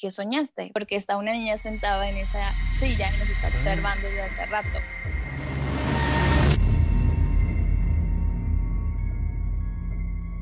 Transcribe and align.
¿qué 0.00 0.10
soñaste? 0.10 0.70
Porque 0.72 0.96
está 0.96 1.18
una 1.18 1.32
niña 1.32 1.58
sentada 1.58 2.08
en 2.08 2.16
esa 2.16 2.52
silla 2.78 3.08
y 3.14 3.18
nos 3.18 3.28
está 3.28 3.48
observando 3.48 4.06
desde 4.08 4.22
hace 4.22 4.46
rato. 4.46 4.78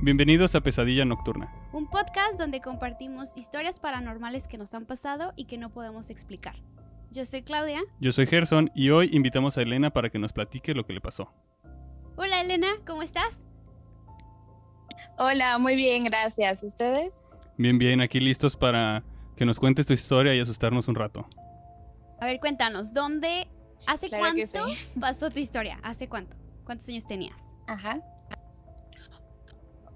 Bienvenidos 0.00 0.54
a 0.54 0.60
Pesadilla 0.60 1.04
Nocturna. 1.04 1.52
Un 1.72 1.90
podcast 1.90 2.38
donde 2.38 2.60
compartimos 2.60 3.36
historias 3.36 3.80
paranormales 3.80 4.46
que 4.46 4.58
nos 4.58 4.72
han 4.74 4.86
pasado 4.86 5.32
y 5.34 5.46
que 5.46 5.58
no 5.58 5.70
podemos 5.70 6.08
explicar. 6.08 6.54
Yo 7.10 7.24
soy 7.24 7.42
Claudia. 7.42 7.80
Yo 8.00 8.12
soy 8.12 8.28
Gerson 8.28 8.70
y 8.76 8.90
hoy 8.90 9.10
invitamos 9.12 9.58
a 9.58 9.62
Elena 9.62 9.90
para 9.90 10.08
que 10.08 10.20
nos 10.20 10.32
platique 10.32 10.72
lo 10.72 10.86
que 10.86 10.92
le 10.92 11.00
pasó. 11.00 11.32
Hola 12.16 12.42
Elena, 12.42 12.68
¿cómo 12.86 13.02
estás? 13.02 13.40
Hola, 15.18 15.58
muy 15.58 15.74
bien, 15.74 16.04
gracias. 16.04 16.62
¿Ustedes? 16.62 17.20
Bien, 17.56 17.76
bien, 17.76 18.00
aquí 18.00 18.20
listos 18.20 18.54
para 18.54 19.02
que 19.38 19.46
nos 19.46 19.60
cuentes 19.60 19.86
tu 19.86 19.92
historia 19.92 20.34
y 20.34 20.40
asustarnos 20.40 20.88
un 20.88 20.96
rato. 20.96 21.24
A 22.20 22.26
ver, 22.26 22.40
cuéntanos, 22.40 22.92
¿dónde, 22.92 23.46
hace 23.86 24.10
cuánto 24.10 24.66
pasó 25.00 25.30
tu 25.30 25.38
historia? 25.38 25.78
¿Hace 25.84 26.08
cuánto? 26.08 26.36
¿Cuántos 26.64 26.88
años 26.88 27.06
tenías? 27.06 27.40
Ajá. 27.68 28.00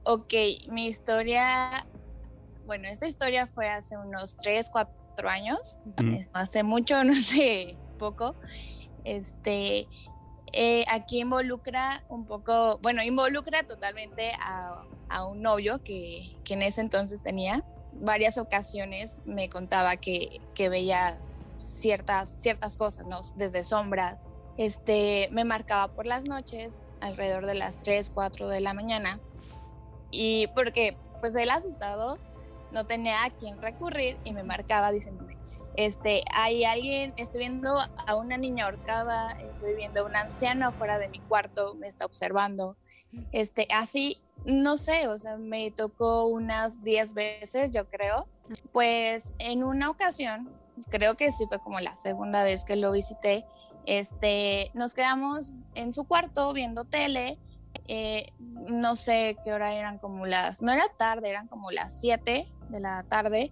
Ok, 0.05 0.33
mi 0.70 0.86
historia, 0.86 1.86
bueno, 2.66 2.86
esta 2.86 3.09
historia 3.09 3.48
fue 3.48 3.69
hace 3.69 3.97
unos 3.98 4.36
3, 4.36 4.70
4 4.70 5.28
años, 5.28 5.78
hace 6.33 6.62
mucho, 6.62 7.02
no 7.05 7.14
sé, 7.14 7.77
poco. 7.98 8.36
Este, 9.05 9.88
eh, 10.52 10.84
aquí 10.88 11.19
involucra 11.19 12.05
un 12.09 12.27
poco, 12.27 12.78
bueno, 12.78 13.02
involucra 13.02 13.64
totalmente 13.64 14.33
a, 14.41 14.84
un 15.28 15.42
novio 15.42 15.83
que, 15.83 16.36
que, 16.45 16.55
en 16.55 16.62
ese 16.62 16.80
entonces 16.80 17.22
tenía. 17.22 17.64
Varias 18.01 18.38
ocasiones 18.38 19.20
me 19.24 19.48
contaba 19.48 19.96
que, 19.96 20.41
que 20.55 20.69
veía 20.69 21.19
ciertas, 21.59 22.28
ciertas 22.41 22.77
cosas, 22.77 23.06
¿no? 23.06 23.20
Desde 23.37 23.62
sombras. 23.62 24.27
Este, 24.56 25.28
me 25.33 25.44
marcaba 25.44 25.89
por 25.92 26.06
las 26.06 26.25
noches, 26.25 26.80
alrededor 27.00 27.47
de 27.47 27.55
las 27.55 27.83
3, 27.83 28.11
4 28.11 28.48
de 28.48 28.61
la 28.61 28.75
mañana. 28.75 29.20
Y 30.11 30.48
porque, 30.48 30.97
pues 31.20 31.34
él 31.36 31.50
asustado, 31.50 32.19
no 32.70 32.86
tenía 32.86 33.25
a 33.25 33.30
quién 33.30 33.61
recurrir 33.61 34.17
y 34.24 34.33
me 34.33 34.42
marcaba 34.42 34.91
diciéndome, 34.91 35.36
este, 35.74 36.22
hay 36.34 36.64
alguien, 36.64 37.14
estoy 37.17 37.41
viendo 37.41 37.78
a 38.06 38.14
una 38.14 38.36
niña 38.36 38.67
ahorcada, 38.67 39.30
estoy 39.41 39.74
viendo 39.74 40.00
a 40.00 40.05
un 40.05 40.17
anciano 40.17 40.69
afuera 40.69 40.98
de 40.98 41.08
mi 41.08 41.19
cuarto, 41.20 41.74
me 41.74 41.86
está 41.86 42.05
observando. 42.05 42.77
Este, 43.32 43.68
así, 43.74 44.18
no 44.44 44.77
sé, 44.77 45.08
o 45.08 45.18
sea, 45.18 45.36
me 45.36 45.70
tocó 45.70 46.27
unas 46.27 46.82
10 46.82 47.14
veces, 47.14 47.70
yo 47.70 47.86
creo. 47.88 48.27
Pues 48.72 49.32
en 49.38 49.62
una 49.62 49.91
ocasión, 49.91 50.50
creo 50.88 51.16
que 51.16 51.30
sí 51.30 51.46
fue 51.48 51.58
como 51.60 51.80
la 51.80 51.96
segunda 51.96 52.42
vez 52.44 52.64
que 52.64 52.77
lo 52.77 52.92
visité, 52.92 53.44
este, 53.86 54.70
nos 54.74 54.94
quedamos 54.94 55.52
en 55.74 55.92
su 55.92 56.05
cuarto 56.05 56.52
viendo 56.52 56.84
tele. 56.84 57.38
Eh, 57.88 58.33
no 58.40 58.96
sé 58.96 59.36
qué 59.44 59.52
hora 59.52 59.74
eran 59.74 59.98
como 59.98 60.27
las, 60.27 60.62
no 60.62 60.72
era 60.72 60.84
tarde, 60.96 61.30
eran 61.30 61.48
como 61.48 61.70
las 61.70 62.00
7 62.00 62.46
de 62.68 62.80
la 62.80 63.02
tarde 63.05 63.50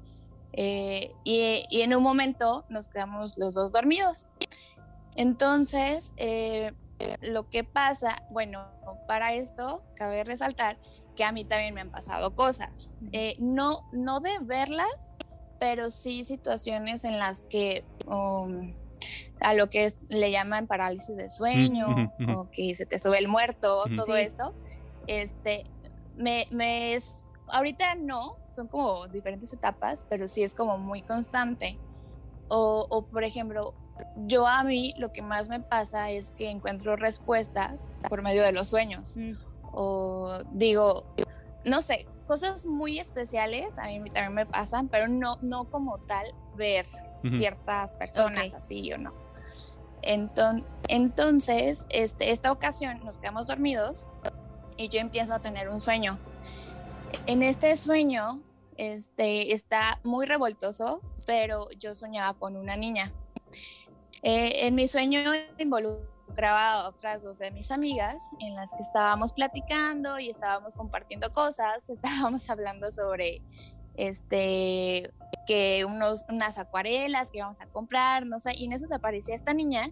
eh, 0.52 1.12
y, 1.24 1.80
en 1.80 1.94
un 1.94 2.02
momento 2.02 2.64
nos 2.68 2.88
quedamos 2.88 3.38
los 3.38 3.54
dos 3.54 3.72
dormidos. 3.72 4.28
Entonces, 5.14 6.12
eh, 6.16 6.72
lo 7.22 7.48
que 7.48 7.64
pasa, 7.64 8.22
bueno, 8.30 8.66
para 9.06 9.34
esto 9.34 9.82
cabe 9.96 10.24
resaltar 10.24 10.76
que 11.16 11.24
a 11.24 11.32
mí 11.32 11.44
también 11.44 11.74
me 11.74 11.80
han 11.80 11.90
pasado 11.90 12.34
cosas. 12.34 12.90
Eh, 13.12 13.36
no, 13.38 13.88
no 13.92 14.20
de 14.20 14.38
verlas, 14.40 15.12
pero 15.58 15.90
sí 15.90 16.24
situaciones 16.24 17.04
en 17.04 17.18
las 17.18 17.42
que 17.42 17.84
um, 18.06 18.74
a 19.40 19.54
lo 19.54 19.70
que 19.70 19.88
le 20.08 20.30
llaman 20.30 20.66
parálisis 20.66 21.16
de 21.16 21.28
sueño 21.30 22.12
o 22.34 22.50
que 22.50 22.74
se 22.74 22.86
te 22.86 22.98
sube 22.98 23.18
el 23.18 23.28
muerto, 23.28 23.84
todo 23.96 24.16
esto, 24.16 24.54
este, 25.06 25.64
me, 26.16 26.46
me 26.50 26.94
es 26.94 27.30
ahorita 27.52 27.94
no, 27.96 28.36
son 28.48 28.68
como 28.68 29.06
diferentes 29.08 29.52
etapas, 29.52 30.06
pero 30.08 30.28
sí 30.28 30.42
es 30.42 30.54
como 30.54 30.78
muy 30.78 31.02
constante. 31.02 31.78
O, 32.52 33.06
por 33.12 33.22
ejemplo, 33.22 33.74
yo 34.26 34.46
a 34.46 34.64
mí 34.64 34.94
lo 34.98 35.12
que 35.12 35.22
más 35.22 35.48
me 35.48 35.60
pasa 35.60 36.10
es 36.10 36.32
que 36.36 36.50
encuentro 36.50 36.96
respuestas 36.96 37.90
por 38.08 38.22
medio 38.22 38.42
de 38.42 38.52
los 38.52 38.68
sueños. 38.68 39.16
Mm. 39.16 39.32
O 39.72 40.38
digo, 40.52 41.06
no 41.64 41.82
sé, 41.82 42.06
cosas 42.26 42.66
muy 42.66 42.98
especiales 42.98 43.78
a 43.78 43.84
mí 43.84 44.10
también 44.10 44.34
me 44.34 44.46
pasan, 44.46 44.88
pero 44.88 45.08
no, 45.08 45.36
no 45.42 45.64
como 45.70 45.98
tal 45.98 46.26
ver 46.56 46.86
ciertas 47.22 47.94
personas 47.94 48.54
así 48.54 48.92
o 48.92 48.98
no. 48.98 49.12
Entonces, 50.88 51.86
este, 51.90 52.30
esta 52.30 52.50
ocasión 52.50 53.04
nos 53.04 53.18
quedamos 53.18 53.46
dormidos 53.46 54.08
y 54.76 54.88
yo 54.88 54.98
empiezo 54.98 55.34
a 55.34 55.40
tener 55.40 55.68
un 55.68 55.80
sueño 55.80 56.18
en 57.26 57.42
este 57.42 57.74
sueño 57.76 58.40
este, 58.76 59.52
está 59.52 60.00
muy 60.04 60.26
revoltoso, 60.26 61.00
pero 61.26 61.70
yo 61.78 61.94
soñaba 61.94 62.34
con 62.34 62.56
una 62.56 62.76
niña. 62.76 63.12
Eh, 64.22 64.66
en 64.66 64.74
mi 64.74 64.86
sueño 64.86 65.20
involucraba 65.58 66.72
a 66.72 66.88
otras 66.88 67.22
dos 67.22 67.38
de 67.38 67.50
mis 67.50 67.70
amigas 67.70 68.22
en 68.38 68.54
las 68.54 68.72
que 68.72 68.82
estábamos 68.82 69.32
platicando 69.32 70.18
y 70.18 70.28
estábamos 70.28 70.74
compartiendo 70.74 71.32
cosas, 71.32 71.88
estábamos 71.88 72.48
hablando 72.50 72.90
sobre 72.90 73.42
este 73.94 75.12
que 75.46 75.84
unos, 75.84 76.24
unas 76.28 76.58
acuarelas 76.58 77.30
que 77.30 77.38
íbamos 77.38 77.60
a 77.60 77.66
comprar, 77.66 78.26
no 78.26 78.38
sé, 78.38 78.52
y 78.54 78.66
en 78.66 78.72
eso 78.72 78.86
se 78.86 78.94
aparecía 78.94 79.34
esta 79.34 79.54
niña 79.54 79.90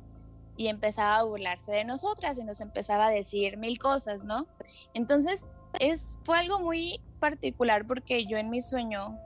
y 0.56 0.68
empezaba 0.68 1.16
a 1.16 1.22
burlarse 1.22 1.72
de 1.72 1.84
nosotras 1.84 2.38
y 2.38 2.44
nos 2.44 2.60
empezaba 2.60 3.06
a 3.06 3.10
decir 3.10 3.56
mil 3.56 3.78
cosas, 3.78 4.24
¿no? 4.24 4.46
Entonces, 4.92 5.46
es, 5.78 6.18
fue 6.24 6.38
algo 6.38 6.58
muy 6.58 7.00
particular 7.20 7.86
porque 7.86 8.26
yo 8.26 8.38
en 8.38 8.50
mi 8.50 8.60
sueño, 8.60 9.18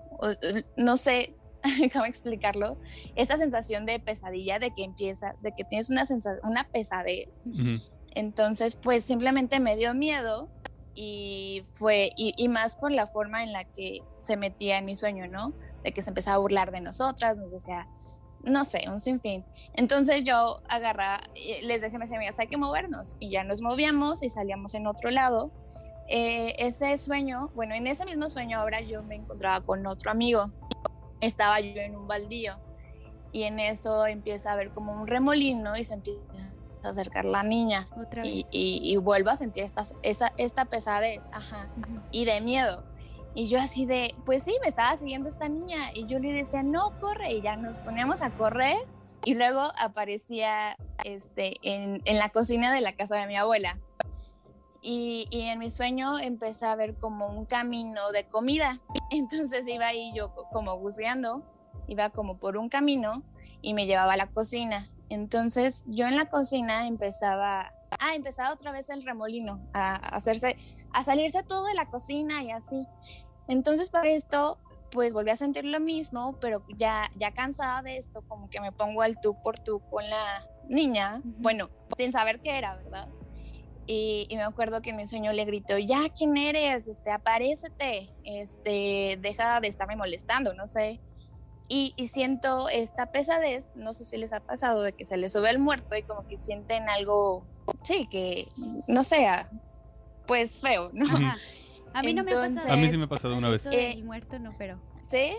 no 0.76 0.96
sé 0.96 1.32
cómo 1.92 2.04
explicarlo, 2.04 2.76
esta 3.14 3.36
sensación 3.36 3.86
de 3.86 3.98
pesadilla, 4.00 4.58
de 4.58 4.72
que 4.74 4.84
empieza, 4.84 5.34
de 5.42 5.52
que 5.52 5.64
tienes 5.64 5.90
una, 5.90 6.04
una 6.42 6.64
pesadez. 6.64 7.42
Entonces, 8.14 8.76
pues 8.76 9.04
simplemente 9.04 9.60
me 9.60 9.76
dio 9.76 9.94
miedo 9.94 10.48
y 10.94 11.62
fue, 11.72 12.10
y, 12.16 12.48
más 12.48 12.76
por 12.76 12.92
la 12.92 13.06
forma 13.06 13.42
en 13.42 13.52
la 13.52 13.64
que 13.64 14.02
se 14.16 14.36
metía 14.36 14.78
en 14.78 14.84
mi 14.84 14.96
sueño, 14.96 15.26
¿no? 15.26 15.54
De 15.82 15.92
que 15.92 16.02
se 16.02 16.10
empezaba 16.10 16.36
a 16.36 16.40
burlar 16.40 16.70
de 16.70 16.80
nosotras, 16.80 17.36
nos 17.36 17.52
decía, 17.52 17.88
no 18.42 18.64
sé, 18.64 18.84
un 18.88 19.00
sinfín. 19.00 19.44
Entonces 19.74 20.24
yo 20.24 20.60
agarraba, 20.68 21.20
les 21.62 21.80
decía 21.80 21.96
a 21.96 22.00
mis 22.00 22.12
amigas, 22.12 22.38
hay 22.38 22.48
que 22.48 22.58
movernos. 22.58 23.16
Y 23.20 23.30
ya 23.30 23.44
nos 23.44 23.62
movíamos 23.62 24.22
y 24.22 24.28
salíamos 24.28 24.74
en 24.74 24.86
otro 24.86 25.10
lado 25.10 25.50
eh, 26.08 26.54
ese 26.58 26.96
sueño, 26.98 27.50
bueno, 27.54 27.74
en 27.74 27.86
ese 27.86 28.04
mismo 28.04 28.28
sueño 28.28 28.58
ahora 28.58 28.80
yo 28.80 29.02
me 29.02 29.16
encontraba 29.16 29.64
con 29.64 29.86
otro 29.86 30.10
amigo. 30.10 30.50
Estaba 31.22 31.60
yo 31.60 31.80
en 31.80 31.96
un 31.96 32.06
baldío. 32.06 32.58
Y 33.32 33.44
en 33.44 33.58
eso 33.58 34.06
empieza 34.06 34.52
a 34.52 34.56
ver 34.56 34.70
como 34.70 34.92
un 34.92 35.06
remolino 35.06 35.74
y 35.76 35.84
se 35.84 35.94
empieza 35.94 36.20
a 36.84 36.88
acercar 36.88 37.24
la 37.24 37.42
niña. 37.42 37.88
Y, 38.50 38.96
vuelvo 38.98 39.30
a 39.30 39.36
sentir 39.36 39.64
esta, 39.64 39.84
esa, 40.02 40.34
esta 40.36 40.66
pesadez 40.66 41.22
ajá, 41.32 41.68
y 42.10 42.26
de 42.26 42.42
miedo. 42.42 42.84
Y 43.34 43.46
yo 43.46 43.58
así 43.58 43.86
de, 43.86 44.14
pues 44.26 44.42
sí, 44.42 44.54
me 44.60 44.68
estaba 44.68 44.94
siguiendo 44.98 45.30
esta 45.30 45.48
niña. 45.48 45.92
Y 45.94 46.06
yo 46.06 46.18
le 46.18 46.32
decía, 46.32 46.62
no, 46.62 47.00
corre 47.00 47.32
y 47.32 47.40
ya 47.40 47.56
nos 47.56 47.78
poníamos 47.78 48.20
a 48.20 48.30
correr. 48.30 48.76
Y 49.24 49.34
luego 49.34 49.72
aparecía 49.78 50.76
este, 51.04 51.56
en, 51.62 52.02
en 52.04 52.18
la 52.18 52.28
cocina 52.28 52.74
de 52.74 52.82
la 52.82 52.92
casa 52.92 53.16
de 53.16 53.26
mi 53.26 53.36
abuela 53.36 53.78
y, 54.82 55.28
en 55.30 55.60
mi 55.60 55.70
sueño 55.70 56.18
empecé 56.18 56.66
a 56.66 56.74
ver 56.74 56.96
como 56.96 57.28
un 57.28 57.46
camino 57.46 58.10
de 58.10 58.26
comida. 58.26 58.80
Entonces 59.10 59.66
iba 59.68 59.86
ahí 59.86 60.12
yo 60.14 60.34
como 60.52 60.76
buscando, 60.78 61.42
iba 61.86 62.10
como 62.10 62.38
por 62.38 62.56
un 62.56 62.68
camino 62.68 63.22
y 63.62 63.74
me 63.74 63.86
llevaba 63.86 64.14
a 64.14 64.16
la 64.16 64.26
cocina. 64.26 64.90
Entonces 65.08 65.84
yo 65.86 66.06
en 66.06 66.16
la 66.16 66.26
cocina 66.26 66.86
empezaba, 66.86 67.72
ah, 68.00 68.14
empezaba 68.14 68.52
otra 68.52 68.72
vez 68.72 68.88
el 68.88 69.04
remolino, 69.04 69.60
a 69.72 69.94
hacerse, 69.94 70.56
a 70.92 71.04
salirse 71.04 71.42
todo 71.44 71.66
de 71.66 71.74
la 71.74 71.86
cocina 71.86 72.42
y 72.42 72.50
así. 72.50 72.86
Entonces 73.46 73.88
para 73.88 74.08
esto, 74.08 74.58
pues 74.90 75.12
volví 75.12 75.30
a 75.30 75.36
sentir 75.36 75.64
lo 75.64 75.78
mismo, 75.78 76.38
pero 76.40 76.64
ya, 76.76 77.10
ya 77.16 77.32
cansada 77.32 77.82
de 77.82 77.98
esto, 77.98 78.22
como 78.26 78.50
que 78.50 78.60
me 78.60 78.72
pongo 78.72 79.02
al 79.02 79.20
tú 79.20 79.40
por 79.42 79.58
tú 79.58 79.80
con 79.90 80.08
la 80.08 80.48
niña, 80.68 81.20
bueno, 81.24 81.70
sin 81.96 82.10
saber 82.10 82.40
qué 82.40 82.58
era, 82.58 82.76
¿verdad? 82.76 83.08
Y, 83.86 84.28
me 84.30 84.42
acuerdo 84.42 84.80
que 84.80 84.90
en 84.90 84.96
mi 84.96 85.06
sueño 85.06 85.32
le 85.32 85.44
gritó, 85.44 85.78
ya, 85.78 86.08
¿quién 86.16 86.36
eres? 86.36 86.86
Este, 86.86 87.10
aparécete, 87.10 88.10
este, 88.24 89.18
deja 89.20 89.60
de 89.60 89.68
estarme 89.68 89.96
molestando, 89.96 90.54
no 90.54 90.66
sé. 90.66 91.00
Y, 91.68 91.94
siento 92.06 92.68
esta 92.68 93.12
pesadez, 93.12 93.68
no 93.74 93.92
sé 93.92 94.04
si 94.04 94.16
les 94.16 94.32
ha 94.32 94.40
pasado, 94.40 94.82
de 94.82 94.92
que 94.92 95.04
se 95.04 95.16
les 95.16 95.32
sube 95.32 95.50
el 95.50 95.58
muerto 95.58 95.96
y 95.96 96.02
como 96.02 96.26
que 96.28 96.36
sienten 96.36 96.88
algo, 96.88 97.46
sí, 97.82 98.06
que 98.10 98.46
no 98.88 99.04
sea, 99.04 99.48
pues 100.26 100.58
feo, 100.58 100.90
¿no? 100.92 101.06
A 101.94 102.02
mí 102.02 102.14
no 102.14 102.24
me 102.24 102.32
ha 102.32 102.36
pasado. 102.36 102.72
A 102.72 102.76
mí 102.76 102.90
sí 102.90 102.96
me 102.96 103.04
ha 103.04 103.08
pasado 103.08 103.36
una 103.36 103.50
vez. 103.50 103.66
el 103.66 104.04
muerto 104.04 104.38
no, 104.38 104.52
pero 104.56 104.80
¿Sí? 105.12 105.34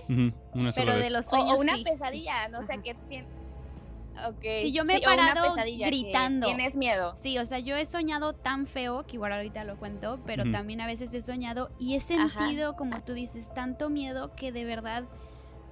Una 0.54 0.72
sola 0.72 0.74
Pero 0.76 0.94
de 0.94 1.02
vez. 1.02 1.12
los 1.12 1.26
O, 1.28 1.30
sueños 1.32 1.54
o 1.58 1.60
una 1.60 1.76
sí. 1.76 1.84
pesadilla, 1.84 2.48
no 2.50 2.62
sé 2.62 2.80
qué 2.84 2.96
tiene. 3.10 3.28
Ok. 4.28 4.44
Sí, 4.62 4.72
yo 4.72 4.86
me 4.86 4.94
he 4.94 4.98
sí, 5.00 5.04
una 5.06 5.34
parado 5.34 5.56
gritando. 5.56 6.46
Tienes 6.48 6.76
miedo. 6.76 7.16
Sí, 7.22 7.38
o 7.40 7.46
sea, 7.46 7.60
yo 7.60 7.76
he 7.76 7.86
soñado 7.86 8.34
tan 8.34 8.68
feo, 8.68 9.04
que 9.06 9.14
igual 9.16 9.34
ahorita 9.34 9.64
lo 9.64 9.78
cuento, 9.78 10.20
pero 10.26 10.44
también 10.52 10.82
a 10.82 10.88
veces 10.88 11.14
he 11.14 11.22
soñado 11.22 11.72
y 11.80 11.96
he 11.96 12.00
sentido, 12.00 12.76
como 12.76 13.02
tú 13.02 13.14
dices, 13.14 13.52
tanto 13.54 13.90
miedo 13.90 14.36
que 14.36 14.52
de 14.52 14.66
verdad 14.66 15.04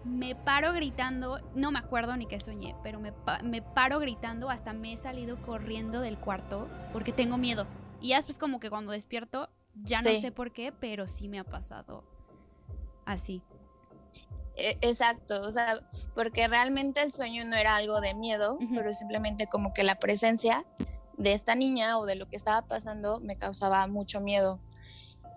me 0.03 0.33
paro 0.35 0.73
gritando, 0.73 1.39
no 1.53 1.71
me 1.71 1.77
acuerdo 1.77 2.17
ni 2.17 2.25
qué 2.25 2.39
soñé, 2.39 2.75
pero 2.81 2.99
me, 2.99 3.11
pa- 3.11 3.43
me 3.43 3.61
paro 3.61 3.99
gritando, 3.99 4.49
hasta 4.49 4.73
me 4.73 4.93
he 4.93 4.97
salido 4.97 5.37
corriendo 5.43 6.01
del 6.01 6.17
cuarto 6.17 6.67
porque 6.91 7.11
tengo 7.13 7.37
miedo. 7.37 7.67
Y 7.99 8.09
ya 8.09 8.15
después 8.17 8.39
como 8.39 8.59
que 8.59 8.71
cuando 8.71 8.91
despierto, 8.93 9.49
ya 9.83 10.01
no 10.01 10.09
Sí. 10.09 10.19
sé 10.21 10.31
por 10.31 10.51
qué, 10.51 10.71
pero 10.71 11.07
sí 11.07 11.27
me 11.27 11.37
ha 11.37 11.43
pasado 11.43 12.03
así. 13.05 13.43
E- 14.55 14.77
Exacto, 14.81 15.41
o 15.41 15.51
sea, 15.51 15.81
porque 16.13 16.47
realmente 16.47 17.01
el 17.01 17.11
sueño 17.11 17.45
no 17.45 17.55
era 17.55 17.75
algo 17.75 18.01
de 18.01 18.13
miedo, 18.13 18.57
pero 18.75 18.93
simplemente 18.93 19.47
como 19.47 19.73
que 19.73 19.83
la 19.83 19.95
presencia 19.95 20.65
de 21.17 21.33
esta 21.33 21.55
niña 21.55 21.99
o 21.99 22.05
de 22.05 22.15
lo 22.15 22.27
que 22.27 22.35
estaba 22.35 22.63
pasando 22.63 23.19
me 23.19 23.37
causaba 23.37 23.85
mucho 23.87 24.21
miedo. 24.21 24.59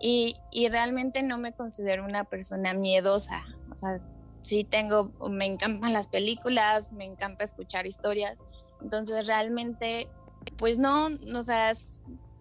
Y, 0.01 0.35
y 0.51 0.67
realmente 0.67 1.23
no 1.23 1.37
me 1.37 1.53
considero 1.53 2.03
una 2.03 2.25
persona 2.25 2.73
miedosa, 2.73 3.43
o 3.71 3.75
sea, 3.75 3.95
sí 4.41 4.63
tengo, 4.63 5.11
me 5.29 5.45
encantan 5.45 5.93
las 5.93 6.07
películas, 6.07 6.91
me 6.91 7.05
encanta 7.05 7.43
escuchar 7.43 7.87
historias, 7.87 8.43
entonces 8.81 9.25
realmente, 9.25 10.09
pues 10.57 10.77
no, 10.77 11.09
o 11.35 11.41
sea, 11.41 11.71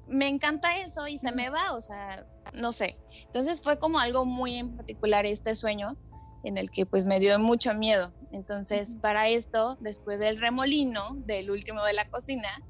me 0.09 0.29
encanta 0.29 0.79
eso 0.79 1.07
y 1.09 1.17
se 1.17 1.33
me 1.33 1.49
va, 1.49 1.73
o 1.73 1.81
sea, 1.81 2.27
no 2.53 2.73
sé. 2.73 2.99
Entonces 3.27 3.63
fue 3.63 3.79
como 3.79 3.99
algo 3.99 4.25
muy 4.25 4.57
en 4.57 4.77
particular 4.77 5.25
este 5.25 5.55
sueño 5.55 5.97
en 6.45 6.59
el 6.59 6.71
que 6.71 6.87
pues 6.87 7.05
me 7.05 7.19
dio 7.19 7.39
mucho 7.39 7.75
miedo. 7.75 8.13
Entonces, 8.31 8.95
para 8.97 9.29
esto, 9.29 9.77
después 9.81 10.19
del 10.19 10.41
remolino, 10.41 11.17
del 11.27 11.51
último 11.51 11.83
de 11.83 11.95
la 11.95 12.09
cocina, 12.09 12.63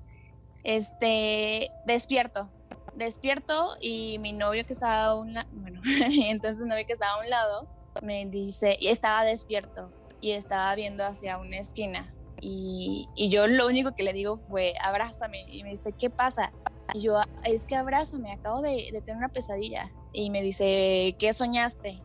este, 0.63 1.71
despierto. 1.87 2.49
Despierto 2.95 3.77
y 3.81 4.19
mi 4.21 4.33
novio 4.33 4.65
que 4.65 4.73
estaba 4.73 5.07
a 5.07 5.15
un 5.15 5.35
lado, 5.35 5.49
bueno, 5.53 5.81
entonces 6.29 6.65
novio 6.65 6.87
que 6.87 6.93
estaba 6.93 7.21
a 7.21 7.25
un 7.25 7.31
lado 7.31 7.69
me 8.03 8.25
dice, 8.27 8.77
y 8.81 8.89
estaba 8.89 9.25
despierto 9.25 9.91
y 10.21 10.33
estaba 10.33 10.75
viendo 10.75 11.05
hacia 11.05 11.39
una 11.39 11.59
esquina. 11.59 12.15
Y, 12.41 13.09
y 13.15 13.29
yo 13.31 13.47
lo 13.47 13.67
único 13.67 13.95
que 13.95 14.03
le 14.03 14.13
digo 14.13 14.39
fue, 14.49 14.75
abrázame. 14.81 15.47
Y 15.49 15.63
me 15.63 15.71
dice, 15.71 15.93
¿qué 15.93 16.11
pasa? 16.11 16.53
Y 16.93 17.01
yo, 17.01 17.21
es 17.45 17.67
que 17.67 17.77
abrázame, 17.77 18.33
acabo 18.33 18.61
de, 18.61 18.91
de 18.93 19.01
tener 19.01 19.17
una 19.17 19.29
pesadilla. 19.29 19.91
Y 20.13 20.31
me 20.31 20.43
dice, 20.43 21.17
¿qué 21.19 21.33
soñaste? 21.33 22.01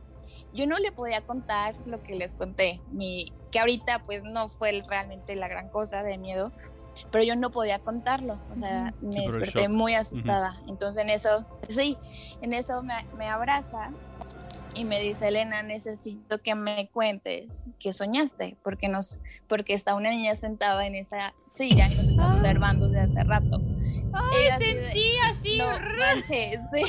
Yo 0.53 0.65
no 0.67 0.77
le 0.79 0.91
podía 0.91 1.21
contar 1.21 1.75
lo 1.85 2.01
que 2.03 2.15
les 2.15 2.33
conté, 2.33 2.81
mi, 2.91 3.31
que 3.51 3.59
ahorita 3.59 3.99
pues 4.05 4.23
no 4.23 4.49
fue 4.49 4.83
realmente 4.87 5.35
la 5.35 5.47
gran 5.47 5.69
cosa 5.69 6.01
de 6.03 6.17
miedo, 6.17 6.51
pero 7.11 7.23
yo 7.23 7.35
no 7.35 7.51
podía 7.51 7.79
contarlo, 7.79 8.39
o 8.53 8.57
sea, 8.57 8.93
me 9.01 9.21
Sí, 9.21 9.25
desperté 9.27 9.69
muy 9.69 9.93
asustada. 9.93 10.59
Entonces 10.67 11.03
en 11.03 11.09
eso, 11.09 11.45
sí, 11.69 11.97
en 12.41 12.53
eso 12.53 12.81
me, 12.83 12.93
me 13.17 13.27
abraza 13.29 13.91
y 14.75 14.85
me 14.85 14.99
dice, 14.99 15.27
Elena, 15.29 15.61
necesito 15.63 16.39
que 16.39 16.55
me 16.55 16.89
cuentes 16.89 17.63
qué 17.79 17.93
soñaste, 17.93 18.57
porque, 18.63 18.87
nos, 18.87 19.21
porque 19.47 19.73
está 19.73 19.95
una 19.95 20.09
niña 20.11 20.35
sentada 20.35 20.85
en 20.87 20.95
esa 20.95 21.33
silla 21.47 21.87
y 21.89 21.95
nos 21.95 22.07
está 22.07 22.25
Ah. 22.25 22.29
observando 22.29 22.87
desde 22.89 23.01
hace 23.19 23.23
rato. 23.23 23.61
¡Ay, 24.13 24.47
sentí 24.59 25.11
así! 25.25 25.57
no 25.57 25.69
manches, 25.97 26.61
sí. 26.73 26.83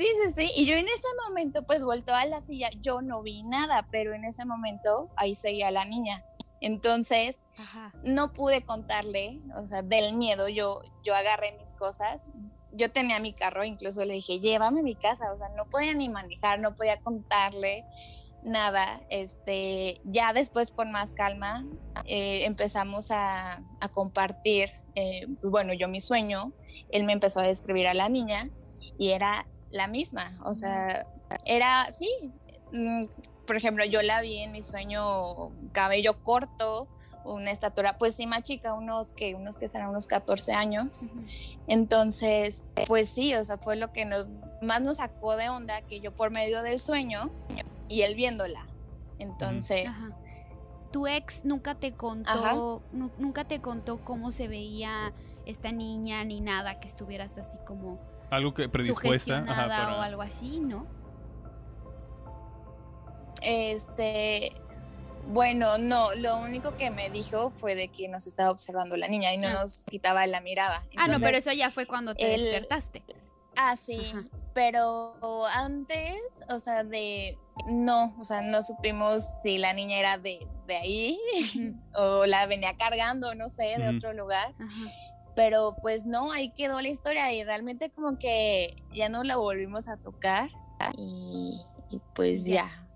Sí, 0.00 0.06
sí, 0.24 0.32
sí. 0.34 0.62
Y 0.62 0.64
yo 0.64 0.76
en 0.76 0.88
ese 0.88 1.06
momento, 1.28 1.62
pues 1.66 1.84
vuelto 1.84 2.14
a 2.14 2.24
la 2.24 2.40
silla, 2.40 2.70
yo 2.80 3.02
no 3.02 3.20
vi 3.20 3.42
nada, 3.42 3.86
pero 3.90 4.14
en 4.14 4.24
ese 4.24 4.46
momento 4.46 5.10
ahí 5.14 5.34
seguía 5.34 5.70
la 5.70 5.84
niña. 5.84 6.24
Entonces, 6.62 7.42
Ajá. 7.58 7.92
no 8.02 8.32
pude 8.32 8.64
contarle, 8.64 9.42
o 9.56 9.66
sea, 9.66 9.82
del 9.82 10.14
miedo, 10.14 10.48
yo, 10.48 10.80
yo 11.04 11.14
agarré 11.14 11.52
mis 11.58 11.74
cosas. 11.74 12.28
Yo 12.72 12.90
tenía 12.90 13.18
mi 13.18 13.34
carro, 13.34 13.62
incluso 13.62 14.02
le 14.06 14.14
dije, 14.14 14.40
llévame 14.40 14.80
a 14.80 14.82
mi 14.82 14.94
casa, 14.94 15.34
o 15.34 15.36
sea, 15.36 15.50
no 15.50 15.66
podía 15.66 15.92
ni 15.92 16.08
manejar, 16.08 16.60
no 16.60 16.76
podía 16.76 16.98
contarle 17.00 17.84
nada. 18.42 19.02
Este, 19.10 20.00
ya 20.04 20.32
después 20.32 20.72
con 20.72 20.92
más 20.92 21.12
calma 21.12 21.66
eh, 22.06 22.46
empezamos 22.46 23.10
a, 23.10 23.62
a 23.82 23.88
compartir, 23.90 24.70
eh, 24.94 25.26
pues, 25.26 25.42
bueno, 25.42 25.74
yo 25.74 25.88
mi 25.88 26.00
sueño, 26.00 26.54
él 26.88 27.04
me 27.04 27.12
empezó 27.12 27.40
a 27.40 27.46
describir 27.46 27.86
a 27.86 27.92
la 27.92 28.08
niña 28.08 28.48
y 28.96 29.10
era 29.10 29.46
la 29.70 29.86
misma, 29.86 30.38
o 30.44 30.54
sea, 30.54 31.06
era, 31.44 31.90
sí, 31.92 32.08
mm, 32.72 33.04
por 33.46 33.56
ejemplo, 33.56 33.84
yo 33.84 34.02
la 34.02 34.20
vi 34.20 34.38
en 34.38 34.52
mi 34.52 34.62
sueño 34.62 35.50
cabello 35.72 36.22
corto, 36.22 36.88
una 37.24 37.50
estatura 37.50 37.98
pues 37.98 38.14
sí 38.14 38.26
más 38.26 38.42
chica, 38.44 38.74
unos 38.74 39.12
que 39.12 39.34
unos 39.34 39.56
que 39.56 39.68
serán 39.68 39.90
unos 39.90 40.06
14 40.06 40.52
años. 40.52 41.00
Entonces, 41.66 42.64
pues 42.86 43.10
sí, 43.10 43.34
o 43.34 43.44
sea, 43.44 43.58
fue 43.58 43.76
lo 43.76 43.92
que 43.92 44.04
nos 44.04 44.28
más 44.62 44.80
nos 44.80 44.98
sacó 44.98 45.36
de 45.36 45.48
onda 45.48 45.82
que 45.82 46.00
yo 46.00 46.12
por 46.12 46.30
medio 46.30 46.62
del 46.62 46.80
sueño 46.80 47.30
y 47.88 48.02
él 48.02 48.14
viéndola. 48.14 48.66
Entonces, 49.18 49.88
Ajá. 49.88 50.16
¿Tu 50.90 51.06
ex 51.06 51.44
nunca 51.44 51.76
te 51.76 51.92
contó, 51.92 52.82
nunca 52.92 53.44
te 53.44 53.60
contó 53.60 54.04
cómo 54.04 54.32
se 54.32 54.48
veía 54.48 55.12
esta 55.46 55.70
niña 55.70 56.24
ni 56.24 56.40
nada 56.40 56.80
que 56.80 56.88
estuvieras 56.88 57.38
así 57.38 57.56
como 57.64 57.98
Algo 58.30 58.54
que 58.54 58.68
predispuesta. 58.68 59.38
ajá, 59.38 59.44
sugestionada 59.44 59.84
para- 59.86 59.98
o 59.98 60.00
algo 60.02 60.22
así, 60.22 60.60
¿no? 60.60 60.86
este 63.42 64.52
bueno, 65.28 65.78
no, 65.78 66.14
lo 66.14 66.38
único 66.38 66.76
que 66.76 66.90
me 66.90 67.10
dijo 67.10 67.50
fue 67.50 67.74
de 67.74 67.88
que 67.88 68.08
nos 68.08 68.26
estaba 68.26 68.50
observando 68.50 68.96
la 68.96 69.06
niña 69.06 69.32
y 69.32 69.38
no 69.38 69.48
Ah. 69.48 69.52
nos 69.54 69.84
quitaba 69.84 70.26
la 70.26 70.40
mirada. 70.40 70.84
ah, 70.96 71.06
no, 71.08 71.18
pero 71.20 71.36
eso 71.36 71.52
ya 71.52 71.70
fue 71.70 71.86
cuando 71.86 72.14
te 72.14 72.26
despertaste. 72.26 73.02
Ah, 73.56 73.76
sí, 73.76 74.12
Ajá. 74.14 74.24
pero 74.54 75.14
antes, 75.54 76.16
o 76.48 76.58
sea, 76.58 76.84
de 76.84 77.36
no, 77.66 78.14
o 78.18 78.24
sea, 78.24 78.40
no 78.40 78.62
supimos 78.62 79.22
si 79.42 79.58
la 79.58 79.72
niña 79.74 79.98
era 79.98 80.18
de, 80.18 80.46
de 80.66 80.76
ahí 80.76 81.18
o 81.94 82.24
la 82.26 82.46
venía 82.46 82.76
cargando, 82.76 83.34
no 83.34 83.50
sé, 83.50 83.74
de 83.78 83.96
otro 83.96 84.12
lugar. 84.14 84.54
Ajá. 84.58 84.90
Pero 85.42 85.74
pues 85.80 86.04
no, 86.04 86.32
ahí 86.32 86.50
quedó 86.52 86.82
la 86.82 86.88
historia 86.88 87.32
y 87.32 87.42
realmente 87.44 87.88
como 87.88 88.18
que 88.18 88.76
ya 88.92 89.08
no 89.08 89.24
la 89.24 89.36
volvimos 89.38 89.88
a 89.88 89.96
tocar 89.96 90.50
y, 90.98 91.58
y 91.88 91.98
pues 92.14 92.44
Ya. 92.44 92.86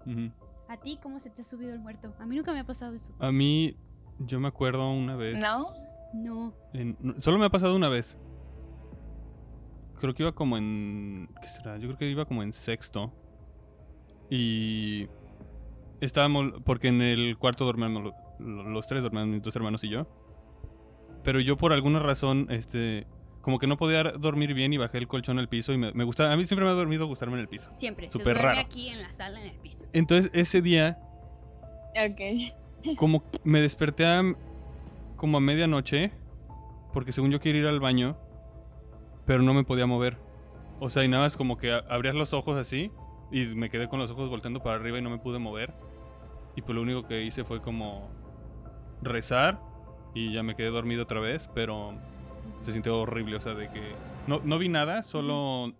¿A 0.69 0.77
ti 0.77 0.99
cómo 1.03 1.21
se 1.21 1.31
te 1.31 1.41
ha 1.41 1.45
subido 1.47 1.73
el 1.73 1.81
muerto? 1.81 2.13
A 2.19 2.27
mí 2.27 2.37
nunca 2.37 2.53
me 2.53 2.61
ha 2.61 2.65
pasado 2.67 2.95
eso. 2.95 3.15
A 3.19 3.33
mí, 3.33 3.79
yo 4.19 4.41
me 4.41 4.49
acuerdo 4.49 4.91
una 4.91 5.17
vez. 5.17 5.39
¿No? 5.41 5.69
No. 6.13 6.53
en- 6.75 6.99
solo 7.23 7.39
me 7.39 7.47
ha 7.47 7.51
pasado 7.51 7.75
una 7.75 7.89
vez. 7.89 8.15
Creo 10.01 10.15
que 10.15 10.23
iba 10.23 10.33
como 10.33 10.59
en. 10.59 11.31
¿Qué 11.41 11.49
será? 11.49 11.79
Yo 11.79 11.87
creo 11.89 11.97
que 11.99 12.11
iba 12.11 12.27
como 12.27 12.43
en 12.43 12.53
sexto. 12.53 13.11
Y. 14.29 15.09
Estábamos. 16.03 16.61
Porque 16.65 16.89
en 16.89 17.01
el 17.01 17.39
cuarto 17.39 17.65
dormíamos 17.65 18.03
lo- 18.05 18.15
lo- 18.39 18.69
los 18.69 18.87
tres, 18.87 19.03
dormíamos 19.03 19.33
mis 19.33 19.43
dos 19.43 19.57
hermanos 19.57 19.83
y 19.85 19.89
yo. 19.89 20.07
Pero 21.25 21.41
yo 21.41 21.57
por 21.57 21.73
alguna 21.73 21.99
razón, 21.99 22.47
este. 22.51 23.07
Como 23.41 23.59
que 23.59 23.67
no 23.67 23.77
podía 23.77 24.03
dormir 24.05 24.55
bien 24.55 24.73
y 24.73 24.79
bajé 24.79 24.97
el 24.97 25.07
colchón 25.07 25.39
al 25.39 25.49
piso 25.51 25.73
y 25.75 25.77
me, 25.77 25.93
me 25.93 26.05
gustaba. 26.05 26.33
A 26.33 26.37
mí 26.37 26.47
siempre 26.47 26.65
me 26.65 26.71
ha 26.71 26.75
dormido 26.75 27.07
gustarme 27.07 27.35
en 27.35 27.41
el 27.41 27.49
piso. 27.49 27.71
Siempre. 27.77 28.07
se 28.07 28.13
Súper 28.13 28.35
duerme 28.37 28.43
raro. 28.43 28.61
aquí 28.61 28.89
en 28.89 29.03
la 29.03 29.13
sala, 29.13 29.39
en 29.43 29.51
el 29.51 29.57
piso. 29.59 29.85
Entonces 29.93 30.31
ese 30.33 30.63
día 30.63 30.99
Ok. 31.91 32.97
como 32.97 33.23
me 33.45 33.61
desperté 33.61 34.07
a, 34.07 34.23
como 35.17 35.37
a 35.37 35.41
medianoche, 35.41 36.11
porque 36.95 37.13
según 37.13 37.31
yo 37.33 37.39
quería 37.41 37.61
ir 37.63 37.67
al 37.67 37.81
baño, 37.81 38.17
pero 39.27 39.43
no 39.43 39.53
me 39.53 39.63
podía 39.65 39.85
mover. 39.87 40.17
O 40.81 40.89
sea, 40.89 41.05
y 41.05 41.09
nada 41.09 41.25
más 41.25 41.37
como 41.37 41.59
que 41.59 41.71
abrías 41.71 42.15
los 42.15 42.33
ojos 42.33 42.57
así 42.57 42.91
y 43.31 43.45
me 43.45 43.69
quedé 43.69 43.89
con 43.89 43.99
los 43.99 44.11
ojos 44.11 44.31
volteando 44.31 44.63
para 44.63 44.77
arriba 44.77 44.99
y 44.99 45.03
no 45.03 45.11
me 45.11 45.19
pude 45.19 45.39
mover. 45.39 45.75
Y 46.57 46.63
pues 46.63 46.75
lo 46.75 46.81
único 46.81 47.07
que 47.07 47.23
hice 47.23 47.45
fue 47.45 47.61
como 47.61 48.09
rezar 49.03 49.61
y 50.15 50.33
ya 50.33 50.43
me 50.43 50.55
quedé 50.57 50.69
dormido 50.71 51.03
otra 51.03 51.21
vez, 51.21 51.51
pero 51.55 51.93
se 52.65 52.73
sintió 52.73 52.99
horrible, 53.01 53.37
o 53.37 53.41
sea, 53.41 53.55
de 53.55 53.71
que 53.71 53.95
no, 54.27 54.41
no 54.45 54.59
vi 54.59 54.69
nada, 54.69 55.03
solo 55.03 55.73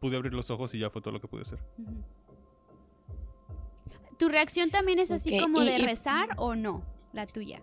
pude 0.00 0.16
abrir 0.16 0.32
los 0.34 0.50
ojos 0.50 0.74
y 0.74 0.78
ya 0.78 0.90
fue 0.90 1.00
todo 1.00 1.12
lo 1.12 1.20
que 1.20 1.28
pude 1.28 1.42
hacer. 1.42 1.58
¿Tu 4.18 4.28
reacción 4.28 4.70
también 4.70 4.98
es 4.98 5.10
así 5.10 5.38
como 5.40 5.62
y- 5.62 5.66
de 5.66 5.78
y- 5.78 5.82
rezar 5.84 6.28
o 6.36 6.54
no? 6.54 6.82
La 7.12 7.26
tuya. 7.26 7.60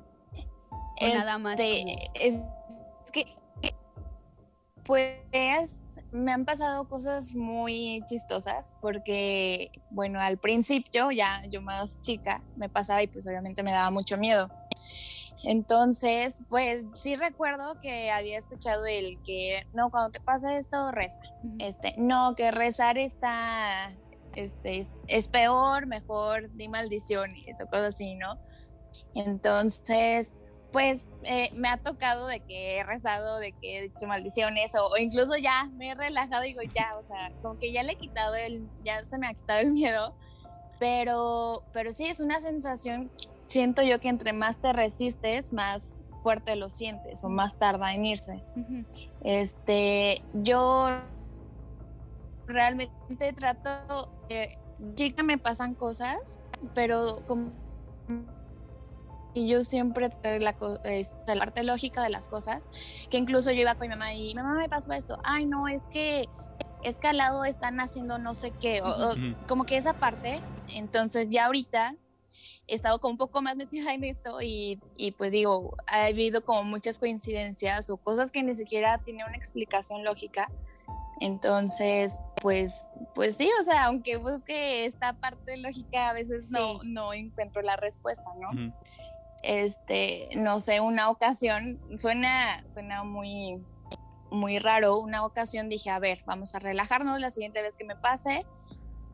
O 1.02 1.08
nada 1.08 1.38
más 1.38 1.56
como- 1.56 1.68
es, 2.16 2.36
es 3.06 3.12
que 3.12 3.36
pues 4.84 5.78
me 6.12 6.32
han 6.34 6.44
pasado 6.46 6.88
cosas 6.88 7.36
muy 7.36 8.02
chistosas 8.08 8.76
porque 8.82 9.72
bueno 9.92 10.20
al 10.20 10.38
principio 10.40 11.12
ya 11.12 11.46
yo 11.48 11.62
más 11.62 12.02
chica 12.02 12.42
me 12.58 12.68
pasaba 12.68 13.02
y 13.04 13.08
pues 13.08 13.26
obviamente 13.28 13.62
me 13.64 13.72
daba 13.72 13.92
mucho 13.92 14.18
miedo 14.18 14.50
entonces 15.44 16.44
pues 16.50 16.86
sí 16.94 17.16
recuerdo 17.16 17.80
que 17.82 18.12
había 18.12 18.38
escuchado 18.38 18.86
el 18.86 19.22
que 19.24 19.66
no 19.74 19.90
cuando 19.90 20.12
te 20.12 20.20
pasa 20.20 20.58
esto 20.58 20.92
reza 20.92 21.20
Ujú. 21.44 21.56
este 21.60 21.96
no 21.98 22.36
que 22.36 22.52
rezar 22.52 22.98
está 22.98 23.96
este, 24.36 24.86
es, 25.08 25.28
peor, 25.28 25.88
mejor 25.88 26.52
di 26.56 26.68
maldiciones 26.68 27.60
o 27.62 27.68
cosas 27.68 27.96
así, 27.96 28.16
¿no? 28.16 28.40
Entonces, 29.16 30.36
pues 30.72 31.08
eh, 31.24 31.50
me 31.54 31.68
ha 31.70 31.78
tocado 31.78 32.28
de 32.28 32.42
que 32.42 32.78
he 32.78 32.84
rezado, 32.84 33.40
de 33.40 33.54
que 33.54 33.78
he 33.78 33.82
dicho 33.84 34.06
maldiciones 34.06 34.74
o, 34.76 34.98
incluso 34.98 35.36
ya 35.38 35.66
me 35.74 35.92
he 35.92 35.96
relajado 35.96 36.46
y 36.46 36.50
digo 36.50 36.62
ya, 36.74 36.96
o 36.98 37.04
sea, 37.04 37.32
como 37.42 37.60
que 37.60 37.72
ya 37.72 37.84
le 37.84 37.94
he 37.94 37.98
quitado 37.98 38.36
el, 38.36 38.68
ya 38.84 39.04
se 39.06 39.18
me 39.18 39.28
ha 39.28 39.34
quitado 39.34 39.60
el 39.60 39.72
miedo, 39.72 40.16
pero, 40.80 41.64
pero 41.74 41.92
sí 41.92 42.06
es 42.06 42.20
una 42.20 42.40
sensación, 42.40 43.12
siento 43.50 43.82
yo 43.82 44.00
que 44.00 44.10
entre 44.10 44.32
más 44.32 44.60
te 44.60 44.72
resistes, 44.74 45.54
más 45.54 45.92
fuerte 46.22 46.56
lo 46.56 46.70
sientes 46.70 47.24
o 47.24 47.30
más 47.30 47.58
tarda 47.58 47.96
en 47.96 48.06
irse. 48.06 48.44
Este, 49.24 50.22
yo 50.34 50.90
realmente 52.46 53.34
trato, 53.34 54.12
eh, 54.30 54.56
chica 54.94 55.24
me 55.24 55.40
pasan 55.40 55.74
cosas, 55.74 56.40
pero 56.76 57.24
como 57.26 57.52
y 59.34 59.48
yo 59.48 59.62
siempre 59.62 60.10
la, 60.40 60.56
este, 60.84 61.36
la, 61.36 61.40
parte 61.40 61.64
lógica 61.64 62.04
de 62.04 62.10
las 62.10 62.28
cosas, 62.28 62.70
que 63.10 63.18
incluso 63.18 63.52
yo 63.52 63.62
iba 63.62 63.76
con 63.76 63.88
mi 63.88 63.90
mamá 63.90 64.14
y 64.14 64.36
mamá 64.36 64.56
me 64.56 64.70
pasó 64.70 64.92
esto, 64.94 65.20
ay 65.24 65.46
no, 65.46 65.68
es 65.68 65.84
que 65.92 66.28
escalado 66.84 67.46
están 67.46 67.80
haciendo 67.80 68.20
no 68.20 68.36
sé 68.36 68.52
qué, 68.52 68.82
o, 68.82 69.14
como 69.48 69.66
que 69.66 69.78
esa 69.78 69.94
parte, 69.94 70.42
entonces 70.74 71.30
ya 71.30 71.46
ahorita 71.46 71.96
he 72.68 72.76
estado 72.76 73.00
como 73.00 73.14
un 73.14 73.18
poco 73.18 73.42
más 73.42 73.56
metida 73.56 73.94
en 73.94 74.04
esto 74.04 74.42
y, 74.42 74.80
y, 74.98 75.12
pues 75.12 75.32
digo, 75.32 75.76
ha 75.88 76.06
habido 76.06 76.44
como 76.44 76.64
muchas 76.64 77.00
coincidencias 77.00 77.90
o 77.90 77.98
cosas 77.98 78.32
que 78.32 78.44
ni 78.44 78.54
siquiera 78.54 78.98
tienen 79.00 79.26
una 79.26 79.38
explicación 79.38 80.04
lógica, 80.04 80.50
entonces, 81.20 82.22
pues, 82.42 82.88
pues 83.14 83.36
sí, 83.36 83.50
o 83.60 83.64
sea, 83.64 83.86
aunque 83.86 84.16
busque 84.18 84.86
esta 84.86 85.14
parte 85.14 85.58
lógica, 85.58 86.10
a 86.10 86.14
veces 86.14 86.50
no, 86.50 86.82
no 86.84 87.14
encuentro 87.14 87.62
la 87.62 87.76
respuesta, 87.76 88.30
¿no? 88.40 88.74
Este, 89.44 90.30
no 90.36 90.60
sé, 90.60 90.80
una 90.80 91.10
ocasión, 91.10 91.80
suena, 91.98 92.64
suena 92.70 93.04
muy, 93.04 93.62
muy 94.32 94.60
raro, 94.60 94.98
una 95.00 95.26
ocasión 95.26 95.68
dije, 95.68 95.90
a 95.90 96.00
ver, 96.00 96.24
vamos 96.26 96.56
a 96.56 96.60
relajarnos 96.60 97.20
la 97.20 97.30
siguiente 97.30 97.62
vez 97.62 97.76
que 97.76 97.84
me 97.84 97.98
pase, 97.98 98.46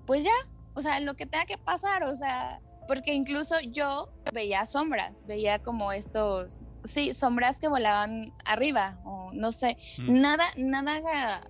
pues 0.06 0.24
ya, 0.24 0.36
o 0.76 0.82
sea, 0.82 1.00
lo 1.00 1.16
que 1.16 1.26
tenga 1.26 1.46
que 1.46 1.58
pasar, 1.58 2.04
o 2.04 2.14
sea, 2.14 2.62
porque 2.88 3.14
incluso 3.14 3.60
yo 3.62 4.10
veía 4.34 4.66
sombras, 4.66 5.26
veía 5.26 5.60
como 5.60 5.92
estos, 5.92 6.60
sí, 6.84 7.14
sombras 7.14 7.60
que 7.60 7.68
volaban 7.68 8.34
arriba, 8.46 9.00
o 9.04 9.32
no 9.34 9.52
sé, 9.52 9.78
mm. 9.98 10.22
nada, 10.22 10.46
nada 10.58 11.42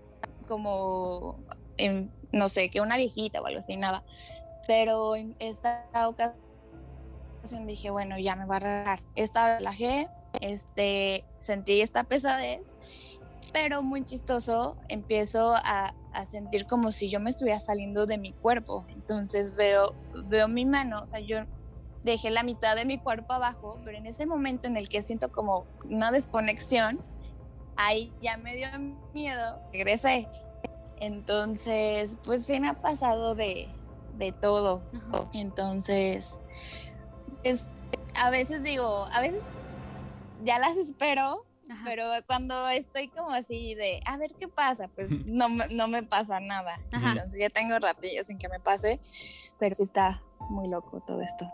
como, 0.48 1.39
no 2.32 2.50
sé, 2.50 2.70
que 2.70 2.82
una 2.82 2.98
viejita 2.98 3.42
o 3.42 3.46
algo 3.46 3.60
así, 3.60 3.77
nada. 3.77 4.04
Pero 4.68 5.15
en 5.15 5.36
esta 5.39 5.86
ocasión 6.08 7.68
dije, 7.68 7.92
bueno, 7.92 8.18
ya 8.18 8.36
me 8.36 8.46
va 8.46 8.58
a 8.58 8.60
relajar. 8.60 9.04
Esta 9.15 9.58
relajé, 9.58 10.10
este, 10.42 11.25
sentí 11.38 11.82
esta 11.82 12.04
pesadez, 12.04 12.68
pero 13.54 13.84
muy 13.84 14.04
chistoso, 14.04 14.77
empiezo 14.89 15.54
a, 15.56 15.94
a, 16.15 16.25
sentir 16.25 16.65
como 16.65 16.91
si 16.91 17.10
yo 17.10 17.19
me 17.19 17.29
estuviera 17.29 17.60
saliendo 17.60 18.05
de 18.05 18.17
mi 18.17 18.34
cuerpo. 18.34 18.86
Entonces 18.89 19.55
veo, 19.55 19.93
veo 20.27 20.48
mi 20.48 20.65
mano, 20.65 21.01
o 21.01 21.05
sea, 21.05 21.19
yo 21.19 21.45
dejé 22.03 22.29
la 22.29 22.43
mitad 22.43 22.75
de 22.75 22.86
mi 22.86 23.00
cuerpo 23.00 23.34
abajo, 23.34 23.79
pero 23.84 23.98
en 23.98 24.05
ese 24.05 24.25
momento 24.25 24.67
en 24.67 24.77
el 24.77 24.89
que 24.89 25.01
siento 25.01 25.31
como 25.31 25.65
una 25.89 26.12
desconexión, 26.12 27.00
ahí 27.75 28.13
ya 28.22 28.38
me 28.38 28.55
dio 28.55 28.67
miedo, 29.13 29.60
regresé. 29.72 30.27
Entonces, 31.00 32.17
pues 32.24 32.45
sí 32.45 32.60
me 32.60 32.69
ha 32.69 32.75
pasado 32.75 33.36
de, 33.36 33.67
de 34.17 34.31
todo. 34.31 34.81
Entonces, 35.34 36.38
es, 37.43 37.72
a 38.15 38.29
veces 38.29 38.63
digo, 38.63 39.07
a 39.12 39.22
veces 39.22 39.43
ya 40.43 40.60
las 40.60 40.77
espero, 40.77 41.45
pero 41.84 42.05
cuando 42.27 42.67
estoy 42.69 43.07
como 43.07 43.31
así 43.31 43.75
de, 43.75 44.00
a 44.05 44.17
ver 44.17 44.34
qué 44.39 44.48
pasa, 44.48 44.88
pues 44.89 45.10
no, 45.25 45.50
no 45.50 45.88
me 45.88 46.03
pasa 46.03 46.39
nada. 46.39 46.79
Entonces 46.91 47.39
ya 47.39 47.50
tengo 47.50 47.77
ratillos 47.79 48.27
sin 48.27 48.38
que 48.38 48.50
me 48.50 48.60
pase, 48.60 49.00
pero 49.60 49.75
sí 49.75 49.84
está 49.84 50.22
muy 50.50 50.67
loco 50.67 51.01
todo 51.01 51.22
esto. 51.22 51.45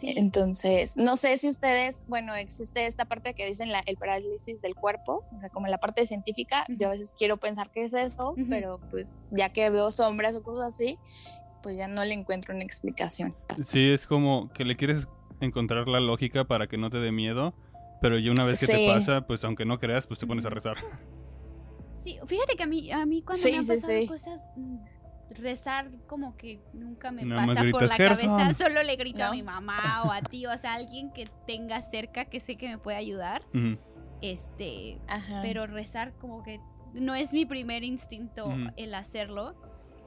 Entonces, 0.00 0.96
no 0.96 1.16
sé 1.16 1.36
si 1.36 1.48
ustedes, 1.48 2.02
bueno, 2.08 2.34
existe 2.34 2.86
esta 2.86 3.04
parte 3.04 3.34
que 3.34 3.46
dicen 3.46 3.70
la, 3.70 3.80
el 3.86 3.96
parálisis 3.96 4.62
del 4.62 4.74
cuerpo, 4.74 5.24
o 5.36 5.40
sea, 5.40 5.50
como 5.50 5.66
la 5.66 5.78
parte 5.78 6.06
científica, 6.06 6.64
yo 6.68 6.88
a 6.88 6.92
veces 6.92 7.12
quiero 7.16 7.36
pensar 7.36 7.70
que 7.70 7.84
es 7.84 7.94
eso, 7.94 8.34
pero 8.48 8.80
pues 8.90 9.14
ya 9.30 9.52
que 9.52 9.68
veo 9.70 9.90
sombras 9.90 10.34
o 10.34 10.42
cosas 10.42 10.74
así, 10.74 10.98
pues 11.62 11.76
ya 11.76 11.88
no 11.88 12.04
le 12.04 12.14
encuentro 12.14 12.54
una 12.54 12.64
explicación. 12.64 13.34
Sí, 13.66 13.90
es 13.90 14.06
como 14.06 14.50
que 14.52 14.64
le 14.64 14.76
quieres 14.76 15.08
encontrar 15.40 15.88
la 15.88 16.00
lógica 16.00 16.44
para 16.44 16.66
que 16.66 16.78
no 16.78 16.90
te 16.90 16.98
dé 16.98 17.12
miedo, 17.12 17.54
pero 18.02 18.18
ya 18.18 18.30
una 18.32 18.44
vez 18.44 18.58
que 18.58 18.66
te 18.66 18.86
pasa, 18.86 19.26
pues 19.26 19.42
aunque 19.44 19.64
no 19.64 19.78
creas, 19.78 20.06
pues 20.06 20.20
te 20.20 20.26
pones 20.26 20.44
a 20.44 20.50
rezar. 20.50 20.76
Sí, 22.02 22.18
fíjate 22.26 22.56
que 22.56 22.64
a 22.64 22.66
mí, 22.66 22.90
a 22.90 23.06
mí 23.06 23.22
cuando 23.22 23.48
me 23.48 23.56
han 23.56 23.66
pasado 23.66 24.06
cosas 24.08 24.40
mm, 24.56 24.78
rezar 25.30 25.88
como 26.08 26.36
que 26.36 26.60
nunca 26.72 27.12
me 27.12 27.24
pasa 27.24 27.62
por 27.70 27.88
la 27.88 27.96
cabeza, 27.96 28.54
solo 28.54 28.82
le 28.82 28.96
grito 28.96 29.22
a 29.22 29.30
mi 29.30 29.42
mamá 29.42 30.02
o 30.04 30.10
a 30.10 30.20
ti, 30.20 30.44
o 30.46 30.58
sea, 30.58 30.74
alguien 30.74 31.12
que 31.12 31.28
tenga 31.46 31.80
cerca 31.82 32.24
que 32.24 32.40
sé 32.40 32.56
que 32.56 32.68
me 32.68 32.78
puede 32.78 32.96
ayudar. 32.96 33.42
Este, 34.20 35.00
pero 35.42 35.66
rezar 35.66 36.12
como 36.20 36.42
que 36.42 36.60
no 36.92 37.14
es 37.14 37.32
mi 37.32 37.46
primer 37.46 37.84
instinto 37.84 38.52
el 38.76 38.94
hacerlo. 38.94 39.54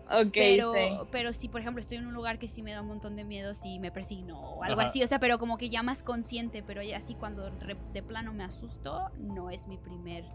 Ok, 0.05 0.33
pero, 0.33 0.73
pero 1.11 1.33
si 1.33 1.49
por 1.49 1.61
ejemplo 1.61 1.81
estoy 1.81 1.97
en 1.97 2.07
un 2.07 2.13
lugar 2.13 2.37
que 2.39 2.47
sí 2.47 2.61
me 2.61 2.71
da 2.71 2.81
un 2.81 2.87
montón 2.87 3.15
de 3.15 3.23
miedo, 3.23 3.53
si 3.55 3.79
me 3.79 3.91
persigno 3.91 4.39
o 4.39 4.63
algo 4.63 4.81
así, 4.81 5.03
o 5.03 5.07
sea, 5.07 5.19
pero 5.19 5.39
como 5.39 5.57
que 5.57 5.69
ya 5.69 5.83
más 5.83 6.03
consciente, 6.03 6.63
pero 6.63 6.81
ya 6.81 6.97
así 6.97 7.15
cuando 7.15 7.49
de 7.49 8.03
plano 8.03 8.33
me 8.33 8.43
asusto, 8.43 9.09
no 9.17 9.49
es 9.49 9.67
mi 9.67 9.77
primer 9.77 10.25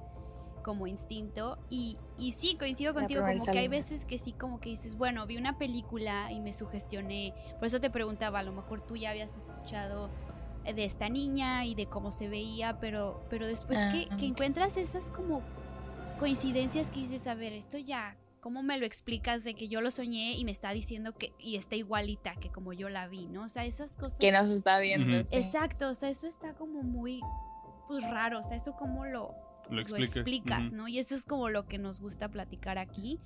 como 0.63 0.87
instinto. 0.87 1.59
Y, 1.69 1.97
y 2.19 2.33
sí, 2.33 2.57
coincido 2.57 2.95
contigo, 2.95 3.23
como 3.25 3.45
que 3.45 3.59
hay 3.59 3.69
veces 3.69 4.05
que 4.05 4.19
sí, 4.19 4.33
como 4.33 4.61
que 4.61 4.71
dices, 4.71 4.97
bueno, 4.97 5.27
vi 5.27 5.37
una 5.37 5.59
película 5.59 6.31
y 6.31 6.41
me 6.41 6.53
sugestioné. 6.53 7.35
Por 7.59 7.67
eso 7.69 7.81
te 7.81 7.91
preguntaba, 7.91 8.41
a 8.41 8.43
lo 8.43 8.53
mejor 8.53 8.85
tú 8.87 8.97
ya 8.97 9.11
habías 9.11 9.37
escuchado 9.37 10.11
de 10.65 10.85
esta 10.85 11.09
niña 11.09 11.65
y 11.65 11.75
de 11.75 11.87
cómo 11.87 12.13
se 12.13 12.29
veía, 12.29 12.79
pero, 12.81 13.25
pero 13.31 13.47
después 13.47 13.79
que, 13.93 14.09
ah, 14.11 14.17
encuentras 14.21 14.77
esas 14.77 15.11
como 15.11 15.43
coincidencias 16.19 16.91
que 16.91 17.01
dices, 17.01 17.27
a 17.27 17.35
ver, 17.35 17.55
esto 17.55 17.79
ya, 17.79 18.17
¿cómo 18.41 18.63
me 18.63 18.79
lo 18.79 18.87
explicas 18.87 19.45
de 19.45 19.55
que 19.55 19.69
yo 19.69 19.81
lo 19.81 19.91
soñé 19.91 20.33
y 20.35 20.45
me 20.45 20.51
está 20.51 20.71
diciendo 20.71 21.15
que 21.17 21.33
y 21.39 21.57
está 21.57 21.77
igualita 21.77 22.35
que 22.37 22.51
como 22.51 22.73
yo 22.73 22.89
la 22.89 23.09
vi, 23.09 23.27
¿no? 23.27 23.45
O 23.45 23.49
sea, 23.49 23.65
esas 23.65 23.95
cosas. 23.97 24.19
Que 24.19 24.33
nos 24.33 24.49
está 24.49 24.79
viendo. 24.81 25.17
Exacto, 25.17 25.91
o 25.91 25.95
sea, 25.95 26.09
eso 26.09 26.27
está 26.27 26.55
como 26.55 26.83
muy, 26.83 27.21
pues 27.87 28.03
raro, 28.09 28.41
o 28.41 28.43
sea, 28.43 28.57
eso 28.57 28.73
como 28.73 29.07
lo, 29.07 29.35
lo, 29.71 29.97
explicas, 29.97 30.73
¿no? 30.73 30.89
Y 30.89 30.99
eso 30.99 31.15
es 31.15 31.25
como 31.25 31.49
lo 31.49 31.67
que 31.67 31.79
nos 31.79 32.01
gusta 32.01 32.29
platicar 32.29 32.79
aquí. 32.79 33.21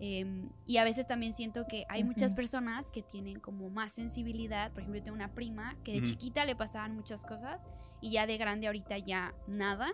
Em, 0.00 0.50
y 0.66 0.78
a 0.78 0.84
veces 0.84 1.06
también 1.06 1.32
siento 1.32 1.66
que 1.68 1.86
hay 1.88 2.02
muchas 2.02 2.34
personas 2.34 2.90
que 2.90 3.02
tienen 3.02 3.38
como 3.38 3.70
más 3.70 3.92
sensibilidad. 3.92 4.72
Por 4.72 4.80
ejemplo, 4.80 4.98
yo 4.98 5.04
tengo 5.04 5.16
una 5.16 5.34
prima 5.34 5.76
que 5.84 5.92
de 5.92 6.02
chiquita 6.02 6.44
le 6.44 6.56
pasaban 6.56 6.94
muchas 6.96 7.24
cosas 7.24 7.60
y 8.00 8.12
ya 8.12 8.26
de 8.26 8.36
grande 8.36 8.66
ahorita 8.66 8.98
ya 8.98 9.34
nada. 9.46 9.92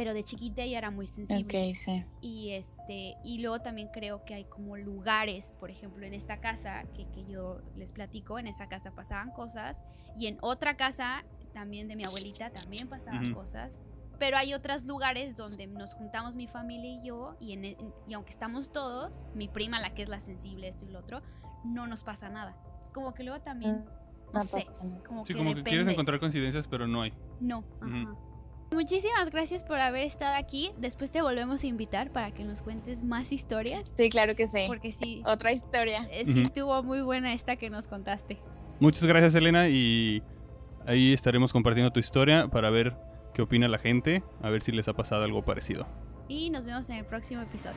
Pero 0.00 0.14
de 0.14 0.24
chiquita 0.24 0.62
ella 0.62 0.78
era 0.78 0.90
muy 0.90 1.06
sensible. 1.06 1.74
sí. 1.74 2.02
Y 2.22 2.52
este, 2.52 3.16
y 3.22 3.42
luego 3.42 3.60
también 3.60 3.88
creo 3.92 4.24
que 4.24 4.32
hay 4.32 4.44
como 4.44 4.78
lugares, 4.78 5.52
por 5.60 5.70
ejemplo, 5.70 6.06
en 6.06 6.14
esta 6.14 6.40
casa 6.40 6.84
que, 6.96 7.06
que 7.10 7.26
yo 7.26 7.60
les 7.76 7.92
platico, 7.92 8.38
en 8.38 8.46
esa 8.46 8.66
casa 8.66 8.92
pasaban 8.92 9.30
cosas. 9.30 9.76
Y 10.16 10.26
en 10.28 10.38
otra 10.40 10.78
casa 10.78 11.22
también 11.52 11.86
de 11.86 11.96
mi 11.96 12.04
abuelita 12.04 12.48
también 12.48 12.88
pasaban 12.88 13.30
cosas 13.34 13.78
pero 14.18 14.38
hay 14.38 14.54
otros 14.54 14.84
lugares 14.86 15.36
donde 15.36 15.66
nos 15.66 15.92
juntamos 15.92 16.34
mi 16.34 16.46
familia 16.46 16.90
y 16.90 17.02
yo, 17.02 17.36
y, 17.40 17.52
e, 17.54 17.76
y 18.06 18.14
aunque 18.14 18.32
estamos 18.32 18.72
todos, 18.72 19.12
mi 19.34 19.48
prima, 19.48 19.80
la 19.80 19.94
que 19.94 20.02
es 20.02 20.08
la 20.08 20.20
sensible, 20.20 20.68
esto 20.68 20.86
y 20.86 20.92
lo 20.92 21.00
otro, 21.00 21.20
no 21.64 21.86
nos 21.86 22.04
pasa 22.04 22.30
nada. 22.30 22.54
Es 22.82 22.90
como 22.90 23.12
que 23.14 23.22
luego 23.24 23.42
también, 23.42 23.76
mm, 23.76 24.34
no, 24.34 24.40
sé, 24.42 24.66
como 25.06 25.26
sí, 25.26 25.34
como 25.34 25.54
que 25.54 25.62
quieres 25.62 25.88
encontrar 25.88 26.20
coincidencias, 26.20 26.66
pero 26.68 26.86
no 26.86 27.02
hay. 27.02 27.12
No, 27.40 27.64
Muchísimas 28.72 29.30
gracias 29.30 29.64
por 29.64 29.80
haber 29.80 30.04
estado 30.04 30.36
aquí. 30.36 30.70
Después 30.78 31.10
te 31.10 31.22
volvemos 31.22 31.64
a 31.64 31.66
invitar 31.66 32.12
para 32.12 32.30
que 32.30 32.44
nos 32.44 32.62
cuentes 32.62 33.02
más 33.02 33.32
historias. 33.32 33.84
Sí, 33.96 34.10
claro 34.10 34.36
que 34.36 34.46
sí. 34.46 34.64
Porque 34.68 34.92
sí. 34.92 35.22
Otra 35.26 35.52
historia. 35.52 36.08
Eh, 36.12 36.24
sí, 36.24 36.42
estuvo 36.42 36.82
muy 36.82 37.00
buena 37.02 37.32
esta 37.32 37.56
que 37.56 37.68
nos 37.68 37.86
contaste. 37.86 38.38
Muchas 38.78 39.04
gracias, 39.04 39.34
Elena, 39.34 39.68
y 39.68 40.22
ahí 40.86 41.12
estaremos 41.12 41.52
compartiendo 41.52 41.92
tu 41.92 42.00
historia 42.00 42.48
para 42.48 42.70
ver 42.70 42.96
qué 43.34 43.42
opina 43.42 43.68
la 43.68 43.78
gente, 43.78 44.22
a 44.42 44.48
ver 44.50 44.62
si 44.62 44.72
les 44.72 44.88
ha 44.88 44.94
pasado 44.94 45.24
algo 45.24 45.44
parecido. 45.44 45.86
Y 46.28 46.50
nos 46.50 46.64
vemos 46.64 46.88
en 46.88 46.96
el 46.96 47.04
próximo 47.04 47.42
episodio. 47.42 47.76